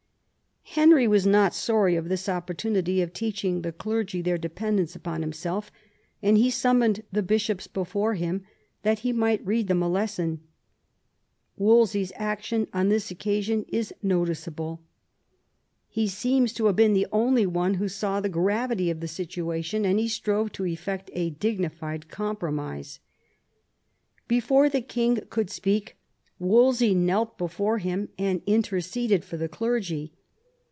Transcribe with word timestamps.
Henry 0.73 1.05
was 1.05 1.27
not 1.27 1.53
sorry 1.53 1.97
of 1.97 2.09
an 2.09 2.17
opportunity 2.29 3.01
of 3.01 3.11
teach 3.11 3.43
ing 3.43 3.61
the 3.61 3.73
clergy 3.73 4.21
their 4.21 4.37
dependence 4.37 4.95
upon 4.95 5.21
himself, 5.21 5.69
and 6.23 6.37
he 6.37 6.49
summoned 6.49 7.03
the 7.11 7.21
bishops 7.21 7.67
before 7.67 8.13
him 8.13 8.45
that 8.83 8.99
he 8.99 9.11
might 9.11 9.45
read 9.45 9.67
them 9.67 9.81
a 9.83 9.89
lesson. 9.89 10.39
Wolsey's 11.57 12.13
action 12.15 12.67
on 12.73 12.87
this 12.87 13.11
occasion 13.11 13.65
is 13.67 13.93
noticeable. 14.01 14.81
He 15.89 16.07
seems 16.07 16.53
to 16.53 16.67
have 16.67 16.77
been 16.77 16.93
the 16.93 17.07
only 17.11 17.45
one 17.45 17.73
who 17.73 17.89
saw 17.89 18.21
the 18.21 18.29
gravity 18.29 18.89
of 18.89 19.01
the 19.01 19.09
situation, 19.09 19.83
and 19.83 19.99
he 19.99 20.07
strove 20.07 20.53
to 20.53 20.65
effect 20.65 21.11
a 21.11 21.31
dignified 21.31 22.07
compromise. 22.07 23.01
Before 24.29 24.69
the 24.69 24.79
king 24.79 25.19
could 25.29 25.49
speak 25.49 25.97
Wolsey 26.39 26.95
knelt 26.95 27.37
before 27.37 27.79
him 27.79 28.07
and 28.17 28.41
interceded 28.47 29.25
for 29.25 29.35
the 29.35 29.49
clergy. 29.49 30.13